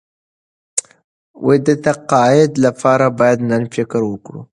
[1.65, 4.41] د تقاعد لپاره باید نن فکر وکړو.